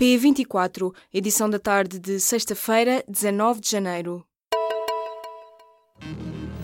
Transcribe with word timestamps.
P24, 0.00 0.94
edição 1.12 1.50
da 1.50 1.58
tarde 1.58 1.98
de 1.98 2.20
sexta-feira, 2.20 3.02
19 3.08 3.60
de 3.60 3.68
janeiro. 3.68 4.24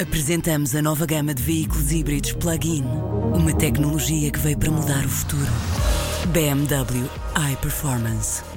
Apresentamos 0.00 0.76
a 0.76 0.81
nova 0.81 1.05
gama 1.05 1.34
de 1.34 1.42
veículos 1.42 1.91
híbridos 1.91 2.33
plug-in. 2.34 2.84
Uma 3.34 3.52
tecnologia 3.52 4.31
que 4.31 4.39
veio 4.39 4.57
para 4.57 4.70
mudar 4.70 5.05
o 5.05 5.08
futuro. 5.08 5.50
BMW 6.33 7.10
iPerformance. 7.52 8.54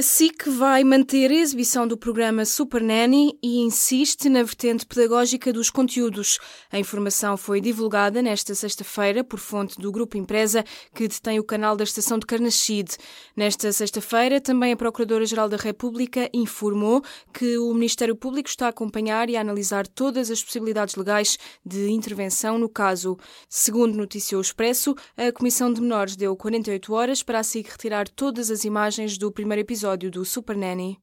A 0.00 0.02
SIC 0.02 0.48
vai 0.48 0.82
manter 0.82 1.30
a 1.30 1.34
exibição 1.34 1.86
do 1.86 1.94
programa 1.94 2.46
Super 2.46 2.82
Nanny 2.82 3.38
e 3.42 3.58
insiste 3.58 4.30
na 4.30 4.42
vertente 4.42 4.86
pedagógica 4.86 5.52
dos 5.52 5.68
conteúdos. 5.68 6.38
A 6.72 6.78
informação 6.78 7.36
foi 7.36 7.60
divulgada 7.60 8.22
nesta 8.22 8.54
sexta-feira 8.54 9.22
por 9.22 9.38
fonte 9.38 9.78
do 9.78 9.92
Grupo 9.92 10.16
Empresa, 10.16 10.64
que 10.94 11.06
detém 11.06 11.38
o 11.38 11.44
canal 11.44 11.76
da 11.76 11.84
estação 11.84 12.18
de 12.18 12.24
Carnaxide. 12.24 12.96
Nesta 13.36 13.70
sexta-feira, 13.72 14.40
também 14.40 14.72
a 14.72 14.76
Procuradora-Geral 14.76 15.50
da 15.50 15.58
República 15.58 16.30
informou 16.32 17.02
que 17.30 17.58
o 17.58 17.74
Ministério 17.74 18.16
Público 18.16 18.48
está 18.48 18.64
a 18.64 18.70
acompanhar 18.70 19.28
e 19.28 19.36
a 19.36 19.42
analisar 19.42 19.86
todas 19.86 20.30
as 20.30 20.42
possibilidades 20.42 20.94
legais 20.94 21.36
de 21.62 21.90
intervenção 21.90 22.58
no 22.58 22.70
caso. 22.70 23.18
Segundo 23.50 23.98
noticiou 23.98 24.38
o 24.38 24.42
Expresso, 24.42 24.94
a 25.14 25.30
Comissão 25.30 25.70
de 25.70 25.82
Menores 25.82 26.16
deu 26.16 26.34
48 26.34 26.90
horas 26.94 27.22
para 27.22 27.40
a 27.40 27.42
SIC 27.42 27.68
retirar 27.68 28.08
todas 28.08 28.50
as 28.50 28.64
imagens 28.64 29.18
do 29.18 29.30
primeiro 29.30 29.60
episódio 29.60 29.89
episódio 29.90 30.10
do 30.10 30.24
Super 30.24 30.56
Nanny. 30.56 31.00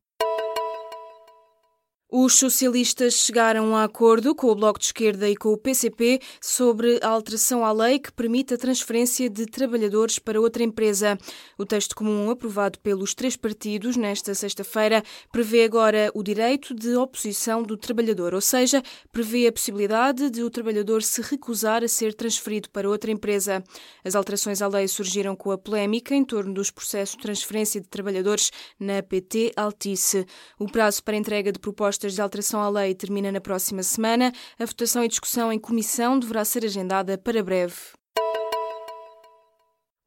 Os 2.09 2.35
socialistas 2.35 3.16
chegaram 3.16 3.75
a 3.75 3.84
acordo 3.84 4.34
com 4.34 4.47
o 4.47 4.55
Bloco 4.55 4.79
de 4.79 4.85
Esquerda 4.85 5.29
e 5.29 5.35
com 5.35 5.49
o 5.49 5.57
PCP 5.57 6.21
sobre 6.39 7.02
a 7.03 7.09
alteração 7.09 7.66
à 7.66 7.73
lei 7.73 7.99
que 7.99 8.13
permite 8.13 8.53
a 8.53 8.57
transferência 8.57 9.30
de 9.30 9.45
trabalhadores 9.45 10.17
para 10.17 10.39
outra 10.39 10.63
empresa. 10.63 11.17
O 11.57 11.66
texto 11.66 11.93
comum 11.93 12.31
aprovado 12.31 12.80
pelos 12.80 13.13
três 13.13 13.35
partidos 13.35 13.97
nesta 13.97 14.33
sexta-feira 14.33 15.03
prevê 15.33 15.66
agora 15.66 16.09
o 16.13 16.23
direito 16.23 16.73
de 16.73 16.95
oposição 16.95 17.61
do 17.61 17.75
trabalhador, 17.75 18.33
ou 18.33 18.39
seja, 18.39 18.81
prevê 19.11 19.45
a 19.45 19.52
possibilidade 19.52 20.30
de 20.30 20.44
o 20.44 20.50
trabalhador 20.50 21.03
se 21.03 21.22
recusar 21.22 21.83
a 21.83 21.89
ser 21.89 22.13
transferido 22.13 22.69
para 22.69 22.89
outra 22.89 23.11
empresa. 23.11 23.61
As 24.02 24.16
alterações 24.16 24.61
à 24.61 24.67
lei 24.69 24.88
surgiram 24.88 25.35
com 25.35 25.52
a 25.52 25.58
polémica 25.58 26.16
em 26.16 26.23
torno 26.23 26.53
dos 26.53 26.72
processos 26.72 27.17
de 27.17 27.22
transferência 27.22 27.81
de 27.81 27.88
trabalhadores 27.89 28.50
na 28.80 29.03
PT 29.03 29.52
Altice. 29.58 30.25
O 30.58 30.72
prazo 30.72 31.03
para 31.03 31.17
entrega 31.17 31.52
de 31.52 31.59
propostas 31.59 31.97
propostas 31.98 32.14
de 32.14 32.22
alteração 32.22 32.62
à 32.62 32.70
lei 32.70 32.94
termina 32.94 33.31
na 33.31 33.42
próxima 33.42 33.81
semana. 33.81 34.31
A 34.59 34.66
votação 34.66 35.03
e 35.03 35.08
discussão 35.08 35.52
em 35.52 35.59
comissão 35.59 36.20
deverá 36.20 36.45
ser 36.45 36.64
agendada 36.64 37.17
para 37.17 37.44
breve. 37.44 37.76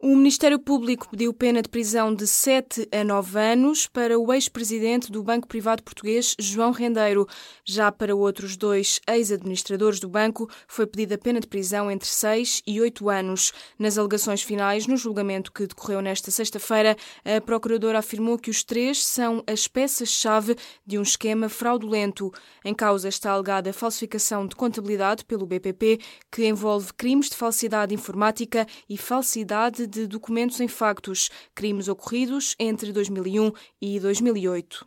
O 0.02 0.16
Ministério 0.16 0.58
Público 0.58 1.10
pediu 1.10 1.30
pena 1.34 1.60
de 1.60 1.68
prisão 1.68 2.14
de 2.14 2.26
7 2.26 2.88
a 2.90 3.04
9 3.04 3.38
anos 3.38 3.86
para 3.86 4.18
o 4.18 4.32
ex-presidente 4.32 5.12
do 5.12 5.22
Banco 5.22 5.46
Privado 5.46 5.82
Português, 5.82 6.34
João 6.38 6.70
Rendeiro. 6.70 7.28
Já 7.66 7.92
para 7.92 8.16
outros 8.16 8.56
dois 8.56 8.98
ex-administradores 9.06 10.00
do 10.00 10.08
banco, 10.08 10.48
foi 10.66 10.86
pedida 10.86 11.18
pena 11.18 11.38
de 11.38 11.46
prisão 11.46 11.90
entre 11.90 12.08
6 12.08 12.62
e 12.66 12.80
8 12.80 13.10
anos. 13.10 13.52
Nas 13.78 13.98
alegações 13.98 14.40
finais, 14.40 14.86
no 14.86 14.96
julgamento 14.96 15.52
que 15.52 15.66
decorreu 15.66 16.00
nesta 16.00 16.30
sexta-feira, 16.30 16.96
a 17.22 17.38
Procuradora 17.42 17.98
afirmou 17.98 18.38
que 18.38 18.48
os 18.48 18.64
três 18.64 19.04
são 19.04 19.44
as 19.46 19.68
peças-chave 19.68 20.56
de 20.86 20.98
um 20.98 21.02
esquema 21.02 21.50
fraudulento. 21.50 22.32
Em 22.64 22.72
causa 22.72 23.06
está 23.06 23.32
alegada 23.32 23.70
falsificação 23.70 24.46
de 24.46 24.56
contabilidade 24.56 25.26
pelo 25.26 25.44
BPP, 25.44 25.98
que 26.32 26.46
envolve 26.46 26.90
crimes 26.94 27.28
de 27.28 27.36
falsidade 27.36 27.94
informática 27.94 28.66
e 28.88 28.96
falsidade 28.96 29.89
de 29.90 30.06
documentos 30.06 30.60
em 30.60 30.68
factos, 30.68 31.28
crimes 31.54 31.88
ocorridos 31.88 32.54
entre 32.58 32.92
2001 32.92 33.52
e 33.82 34.00
2008. 34.00 34.86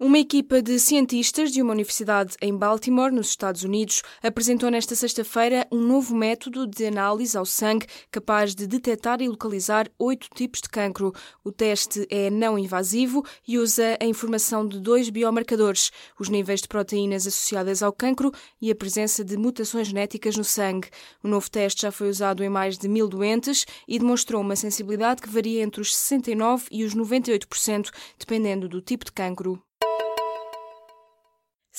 Uma 0.00 0.20
equipa 0.20 0.62
de 0.62 0.78
cientistas 0.78 1.50
de 1.50 1.60
uma 1.60 1.72
universidade 1.72 2.36
em 2.40 2.56
Baltimore, 2.56 3.10
nos 3.10 3.30
Estados 3.30 3.64
Unidos, 3.64 4.00
apresentou 4.22 4.70
nesta 4.70 4.94
sexta-feira 4.94 5.66
um 5.72 5.80
novo 5.80 6.14
método 6.14 6.68
de 6.68 6.86
análise 6.86 7.36
ao 7.36 7.44
sangue 7.44 7.84
capaz 8.08 8.54
de 8.54 8.68
detectar 8.68 9.20
e 9.20 9.28
localizar 9.28 9.90
oito 9.98 10.28
tipos 10.32 10.60
de 10.60 10.68
cancro. 10.68 11.12
O 11.42 11.50
teste 11.50 12.06
é 12.10 12.30
não 12.30 12.56
invasivo 12.56 13.24
e 13.46 13.58
usa 13.58 13.98
a 14.00 14.04
informação 14.04 14.64
de 14.68 14.78
dois 14.78 15.10
biomarcadores, 15.10 15.90
os 16.16 16.28
níveis 16.28 16.60
de 16.60 16.68
proteínas 16.68 17.26
associadas 17.26 17.82
ao 17.82 17.92
cancro 17.92 18.30
e 18.62 18.70
a 18.70 18.76
presença 18.76 19.24
de 19.24 19.36
mutações 19.36 19.88
genéticas 19.88 20.36
no 20.36 20.44
sangue. 20.44 20.90
O 21.24 21.26
novo 21.26 21.50
teste 21.50 21.82
já 21.82 21.90
foi 21.90 22.08
usado 22.08 22.44
em 22.44 22.48
mais 22.48 22.78
de 22.78 22.86
mil 22.86 23.08
doentes 23.08 23.66
e 23.88 23.98
demonstrou 23.98 24.42
uma 24.42 24.54
sensibilidade 24.54 25.20
que 25.20 25.28
varia 25.28 25.60
entre 25.60 25.80
os 25.80 25.92
69% 25.92 26.68
e 26.70 26.84
os 26.84 26.94
98%, 26.94 27.90
dependendo 28.16 28.68
do 28.68 28.80
tipo 28.80 29.04
de 29.04 29.10
cancro. 29.10 29.60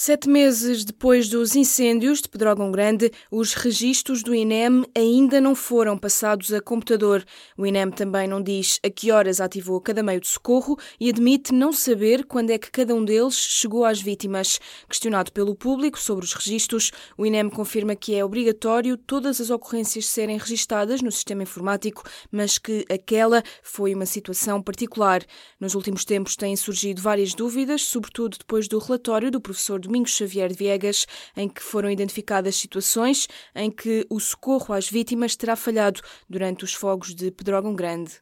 Sete 0.01 0.29
meses 0.29 0.85
depois 0.85 1.27
dos 1.27 1.57
incêndios 1.57 2.21
de 2.21 2.29
Pedrógão 2.29 2.71
Grande, 2.71 3.11
os 3.29 3.53
registros 3.53 4.23
do 4.23 4.33
INEM 4.33 4.85
ainda 4.95 5.41
não 5.41 5.53
foram 5.53 5.97
passados 5.97 6.53
a 6.53 6.61
computador. 6.61 7.21
O 7.57 7.65
INEM 7.65 7.91
também 7.91 8.25
não 8.25 8.41
diz 8.41 8.79
a 8.81 8.89
que 8.89 9.11
horas 9.11 9.41
ativou 9.41 9.81
cada 9.81 10.01
meio 10.01 10.21
de 10.21 10.27
socorro 10.29 10.77
e 11.01 11.09
admite 11.09 11.53
não 11.53 11.73
saber 11.73 12.23
quando 12.23 12.51
é 12.51 12.57
que 12.57 12.71
cada 12.71 12.95
um 12.95 13.03
deles 13.03 13.35
chegou 13.35 13.83
às 13.83 14.01
vítimas. 14.01 14.57
Questionado 14.87 15.33
pelo 15.33 15.53
público 15.53 15.99
sobre 15.99 16.23
os 16.23 16.31
registros, 16.31 16.93
o 17.17 17.25
INEM 17.25 17.49
confirma 17.49 17.93
que 17.93 18.15
é 18.15 18.23
obrigatório 18.23 18.95
todas 18.95 19.41
as 19.41 19.49
ocorrências 19.49 20.05
serem 20.05 20.37
registadas 20.37 21.01
no 21.01 21.11
sistema 21.11 21.43
informático, 21.43 22.03
mas 22.31 22.57
que 22.57 22.85
aquela 22.89 23.43
foi 23.61 23.93
uma 23.93 24.05
situação 24.05 24.61
particular. 24.61 25.25
Nos 25.59 25.75
últimos 25.75 26.05
tempos 26.05 26.37
têm 26.37 26.55
surgido 26.55 27.01
várias 27.01 27.33
dúvidas, 27.33 27.81
sobretudo 27.81 28.37
depois 28.37 28.65
do 28.69 28.79
relatório 28.79 29.29
do 29.29 29.41
professor 29.41 29.88
Domingos 29.89 30.11
Xavier 30.11 30.49
de 30.49 30.55
Viegas, 30.55 31.07
em 31.35 31.49
que 31.49 31.63
foram 31.63 31.89
identificadas 31.89 32.55
situações 32.55 33.27
em 33.55 33.71
que 33.71 34.05
o 34.07 34.19
socorro 34.19 34.71
às 34.71 34.87
vítimas 34.87 35.35
terá 35.35 35.55
falhado 35.55 35.99
durante 36.29 36.63
os 36.63 36.75
fogos 36.75 37.15
de 37.15 37.31
Pedrógão 37.31 37.73
Grande. 37.73 38.21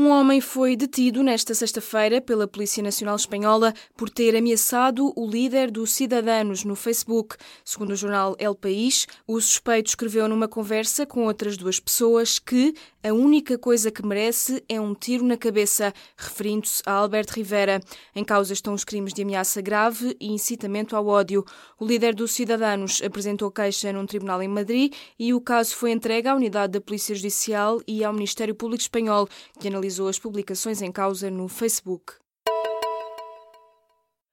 Um 0.00 0.10
homem 0.10 0.40
foi 0.40 0.76
detido 0.76 1.24
nesta 1.24 1.52
sexta-feira 1.54 2.20
pela 2.20 2.46
Polícia 2.46 2.80
Nacional 2.80 3.16
Espanhola 3.16 3.74
por 3.96 4.08
ter 4.08 4.36
ameaçado 4.36 5.12
o 5.16 5.28
líder 5.28 5.72
dos 5.72 5.90
Cidadanos 5.90 6.62
no 6.62 6.76
Facebook. 6.76 7.34
Segundo 7.64 7.90
o 7.90 7.96
jornal 7.96 8.36
El 8.38 8.54
País, 8.54 9.08
o 9.26 9.40
suspeito 9.40 9.88
escreveu 9.88 10.28
numa 10.28 10.46
conversa 10.46 11.04
com 11.04 11.24
outras 11.24 11.56
duas 11.56 11.80
pessoas 11.80 12.38
que 12.38 12.74
a 13.02 13.12
única 13.12 13.56
coisa 13.56 13.90
que 13.90 14.04
merece 14.04 14.62
é 14.68 14.80
um 14.80 14.94
tiro 14.94 15.24
na 15.24 15.36
cabeça, 15.36 15.92
referindo-se 16.16 16.82
a 16.84 16.92
Alberto 16.92 17.32
Rivera. 17.32 17.80
Em 18.14 18.22
causa 18.22 18.52
estão 18.52 18.74
os 18.74 18.84
crimes 18.84 19.14
de 19.14 19.22
ameaça 19.22 19.60
grave 19.60 20.16
e 20.20 20.30
incitamento 20.30 20.94
ao 20.94 21.06
ódio. 21.06 21.44
O 21.78 21.86
líder 21.86 22.14
dos 22.14 22.32
Cidadanos 22.32 23.00
apresentou 23.02 23.50
queixa 23.50 23.92
num 23.92 24.06
tribunal 24.06 24.42
em 24.42 24.48
Madrid 24.48 24.92
e 25.18 25.32
o 25.32 25.40
caso 25.40 25.74
foi 25.74 25.90
entregue 25.90 26.28
à 26.28 26.34
unidade 26.34 26.72
da 26.72 26.80
Polícia 26.80 27.14
Judicial 27.14 27.80
e 27.86 28.04
ao 28.04 28.12
Ministério 28.12 28.54
Público 28.54 28.82
Espanhol, 28.82 29.28
que 29.58 29.68
analisou 29.88 30.08
as 30.08 30.18
publicações 30.18 30.82
em 30.82 30.92
causa 30.92 31.30
no 31.30 31.48
Facebook. 31.48 32.14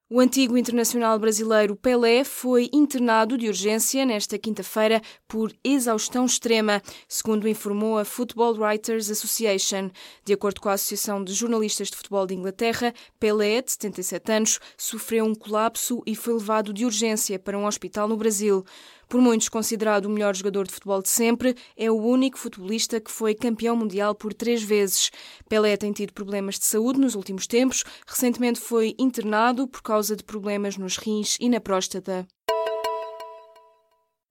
O 0.08 0.20
antigo 0.20 0.56
internacional 0.56 1.18
brasileiro 1.18 1.76
Pelé 1.76 2.24
foi 2.24 2.70
internado 2.72 3.38
de 3.38 3.48
urgência 3.48 4.06
nesta 4.06 4.38
quinta-feira 4.38 5.02
por 5.28 5.52
exaustão 5.64 6.26
extrema, 6.26 6.82
segundo 7.08 7.48
informou 7.48 7.98
a 7.98 8.06
Football 8.06 8.54
Writers 8.54 9.10
Association. 9.10 9.90
De 10.24 10.34
acordo 10.34 10.62
com 10.62 10.70
a 10.70 10.74
Associação 10.74 11.24
de 11.24 11.34
Jornalistas 11.34 11.90
de 11.90 11.98
Futebol 11.98 12.28
de 12.28 12.36
Inglaterra, 12.36 12.94
Pelé, 13.20 13.64
de 13.64 13.72
77 13.72 14.32
anos, 14.32 14.60
sofreu 14.78 15.26
um 15.26 15.34
colapso 15.34 16.04
e 16.06 16.16
foi 16.16 16.36
levado 16.36 16.72
de 16.72 16.86
urgência 16.86 17.40
para 17.40 17.58
um 17.58 17.66
hospital 17.66 18.08
no 18.08 18.16
Brasil. 18.16 18.64
Por 19.08 19.22
muitos 19.22 19.50
considerado 19.50 20.06
o 20.06 20.10
melhor 20.10 20.36
jogador 20.36 20.68
de 20.68 20.74
futebol 20.74 21.02
de 21.02 21.10
sempre, 21.10 21.56
é 21.78 21.90
o 21.90 21.96
único 21.96 22.38
futebolista 22.38 23.00
que 23.00 23.12
foi 23.12 23.36
campeão 23.36 23.76
mundial 23.76 24.16
por 24.16 24.34
três 24.34 24.64
vezes. 24.64 25.12
Pelé 25.48 25.78
tem 25.78 25.92
tido 25.92 26.14
problemas 26.14 26.58
de 26.60 26.66
saúde 26.66 27.00
nos 27.00 27.16
últimos 27.16 27.48
tempos. 27.48 27.84
Recentemente 28.08 28.60
foi 28.60 28.96
internado 28.98 29.68
por 29.68 29.82
causa 29.82 30.16
de 30.16 30.24
problemas 30.24 30.78
nos 30.78 30.98
rins 30.98 31.38
e 31.40 31.50
na 31.50 31.60
próstata. 31.60 32.28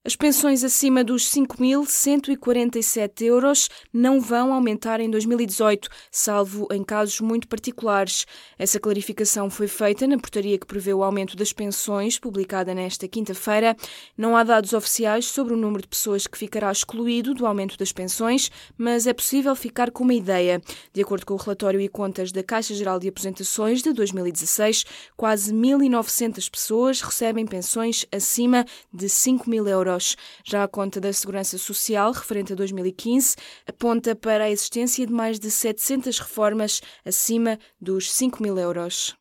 As 0.07 0.15
pensões 0.15 0.63
acima 0.63 1.03
dos 1.03 1.31
5.147 1.31 3.23
euros 3.23 3.71
não 3.91 4.21
vão 4.21 4.53
aumentar 4.53 5.01
em 5.01 5.09
2018, 5.09 5.89
salvo 6.11 6.69
em 6.71 6.85
casos 6.85 7.23
muito 7.23 7.49
particulares. 7.49 8.27
Essa 8.59 8.79
clarificação 8.79 9.49
foi 9.49 9.67
feita 9.67 10.07
na 10.07 10.19
portaria 10.19 10.59
que 10.59 10.67
prevê 10.67 10.93
o 10.93 11.03
aumento 11.03 11.35
das 11.35 11.55
pensões, 11.55 12.19
publicada 12.19 12.75
nesta 12.75 13.09
quinta-feira. 13.09 13.75
Não 14.15 14.37
há 14.37 14.45
dados 14.45 14.75
oficiais 14.75 15.25
sobre 15.25 15.55
o 15.55 15.57
número 15.57 15.81
de 15.81 15.89
pessoas 15.89 16.27
que 16.27 16.37
ficará 16.37 16.71
excluído 16.71 17.33
do 17.33 17.47
aumento 17.47 17.79
das 17.79 17.91
pensões, 17.91 18.51
mas 18.77 19.07
é 19.07 19.15
possível 19.15 19.57
ficar 19.57 19.91
com 19.91 20.05
uma 20.05 20.13
ideia. 20.13 20.61
De 20.93 21.01
acordo 21.01 21.25
com 21.25 21.33
o 21.33 21.39
relatório 21.39 21.81
e 21.81 21.89
contas 21.89 22.31
da 22.31 22.43
Caixa 22.43 22.75
Geral 22.75 22.99
de 22.99 23.09
Aposentações 23.09 23.83
de 23.83 23.91
2016, 23.95 24.85
quase 25.17 25.51
1.900 25.51 26.51
pessoas 26.51 27.01
recebem 27.01 27.47
pensões 27.47 28.05
acima 28.13 28.67
de 28.93 29.09
5 29.09 29.49
mil 29.49 29.67
euros. 29.67 29.94
Euros. 29.95 30.17
Já 30.45 30.65
a 30.65 30.69
conta 30.69 31.01
da 31.01 31.13
Segurança 31.13 31.57
Social, 31.57 32.13
referente 32.13 32.53
a 32.53 32.57
2015, 32.57 33.37
aponta 33.67 34.15
para 34.15 34.45
a 34.45 34.51
existência 34.51 35.07
de 35.07 35.13
mais 35.13 35.39
de 35.39 35.51
700 35.51 36.19
reformas 36.19 36.81
acima 37.05 37.59
dos 37.81 38.13
5 38.13 38.43
mil 38.43 38.59
euros. 38.59 39.17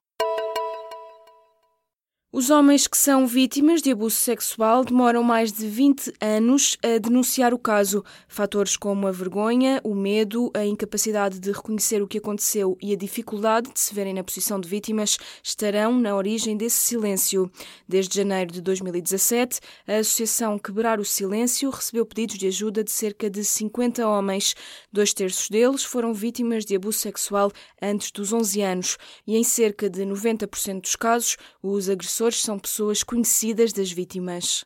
Os 2.35 2.49
homens 2.49 2.87
que 2.87 2.97
são 2.97 3.27
vítimas 3.27 3.79
de 3.79 3.91
abuso 3.91 4.15
sexual 4.15 4.83
demoram 4.83 5.21
mais 5.21 5.53
de 5.53 5.67
20 5.67 6.13
anos 6.19 6.75
a 6.81 6.97
denunciar 6.97 7.53
o 7.53 7.59
caso. 7.59 8.03
Fatores 8.27 8.75
como 8.75 9.05
a 9.05 9.11
vergonha, 9.11 9.79
o 9.83 9.93
medo, 9.93 10.49
a 10.55 10.65
incapacidade 10.65 11.39
de 11.39 11.51
reconhecer 11.51 12.01
o 12.01 12.07
que 12.07 12.17
aconteceu 12.17 12.75
e 12.81 12.91
a 12.91 12.97
dificuldade 12.97 13.71
de 13.71 13.79
se 13.79 13.93
verem 13.93 14.15
na 14.15 14.23
posição 14.23 14.59
de 14.59 14.67
vítimas 14.67 15.19
estarão 15.43 15.99
na 15.99 16.15
origem 16.15 16.57
desse 16.57 16.77
silêncio. 16.77 17.51
Desde 17.87 18.15
janeiro 18.15 18.51
de 18.51 18.61
2017, 18.61 19.59
a 19.87 19.97
Associação 19.97 20.57
Quebrar 20.57 20.99
o 20.99 21.05
Silêncio 21.05 21.69
recebeu 21.69 22.03
pedidos 22.03 22.39
de 22.39 22.47
ajuda 22.47 22.83
de 22.83 22.89
cerca 22.89 23.29
de 23.29 23.43
50 23.43 24.07
homens. 24.07 24.55
Dois 24.91 25.13
terços 25.13 25.49
deles 25.49 25.83
foram 25.83 26.15
vítimas 26.15 26.65
de 26.65 26.75
abuso 26.75 26.97
sexual 26.97 27.51
antes 27.79 28.09
dos 28.09 28.33
11 28.33 28.59
anos 28.63 28.97
e, 29.27 29.37
em 29.37 29.43
cerca 29.43 29.87
de 29.87 30.01
90% 30.03 30.81
dos 30.81 30.95
casos, 30.95 31.37
os 31.61 31.87
agressores 31.87 32.22
agressores 32.23 32.41
são 32.41 32.57
pessoas 32.57 33.03
conhecidas 33.03 33.73
das 33.73 33.91
vítimas. 33.91 34.63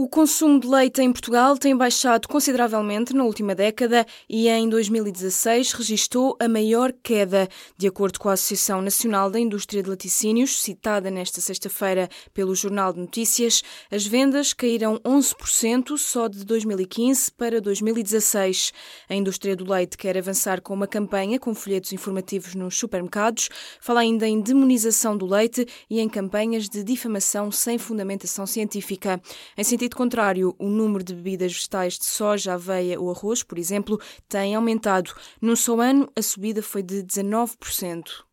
O 0.00 0.08
consumo 0.08 0.58
de 0.58 0.66
leite 0.66 1.02
em 1.02 1.12
Portugal 1.12 1.58
tem 1.58 1.76
baixado 1.76 2.26
consideravelmente 2.26 3.12
na 3.12 3.22
última 3.22 3.54
década 3.54 4.06
e 4.26 4.48
em 4.48 4.66
2016 4.66 5.72
registrou 5.72 6.34
a 6.40 6.48
maior 6.48 6.90
queda. 7.02 7.46
De 7.76 7.86
acordo 7.86 8.18
com 8.18 8.30
a 8.30 8.32
Associação 8.32 8.80
Nacional 8.80 9.30
da 9.30 9.38
Indústria 9.38 9.82
de 9.82 9.90
Laticínios, 9.90 10.62
citada 10.62 11.10
nesta 11.10 11.42
sexta-feira 11.42 12.08
pelo 12.32 12.54
Jornal 12.54 12.94
de 12.94 13.00
Notícias, 13.00 13.62
as 13.90 14.06
vendas 14.06 14.54
caíram 14.54 14.98
11% 15.00 15.98
só 15.98 16.28
de 16.28 16.46
2015 16.46 17.32
para 17.32 17.60
2016. 17.60 18.72
A 19.06 19.14
indústria 19.14 19.54
do 19.54 19.70
leite 19.70 19.98
quer 19.98 20.16
avançar 20.16 20.62
com 20.62 20.72
uma 20.72 20.86
campanha 20.86 21.38
com 21.38 21.54
folhetos 21.54 21.92
informativos 21.92 22.54
nos 22.54 22.74
supermercados, 22.74 23.50
fala 23.82 24.00
ainda 24.00 24.26
em 24.26 24.40
demonização 24.40 25.14
do 25.14 25.26
leite 25.26 25.66
e 25.90 26.00
em 26.00 26.08
campanhas 26.08 26.70
de 26.70 26.82
difamação 26.82 27.52
sem 27.52 27.76
fundamentação 27.76 28.46
científica. 28.46 29.20
Em 29.58 29.62
sentido 29.62 29.89
sentido 29.90 29.96
contrário, 29.96 30.54
o 30.58 30.68
número 30.68 31.02
de 31.02 31.14
bebidas 31.14 31.52
vegetais 31.52 31.98
de 31.98 32.04
soja, 32.04 32.54
aveia 32.54 33.00
ou 33.00 33.10
arroz, 33.10 33.42
por 33.42 33.58
exemplo, 33.58 34.00
tem 34.28 34.54
aumentado. 34.54 35.12
Num 35.40 35.56
só 35.56 35.80
ano, 35.80 36.08
a 36.16 36.22
subida 36.22 36.62
foi 36.62 36.82
de 36.82 37.02
19%. 37.02 38.29